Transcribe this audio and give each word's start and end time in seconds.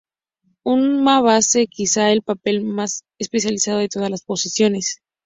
Un 0.63 1.05
base 1.05 1.51
tiene 1.67 1.67
quizás 1.67 2.11
el 2.11 2.23
papel 2.23 2.61
más 2.63 3.03
especializado 3.19 3.77
de 3.77 3.87
todas 3.87 4.09
las 4.09 4.23
posiciones. 4.23 4.99